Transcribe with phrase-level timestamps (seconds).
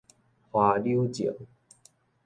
[0.49, 1.31] 花柳症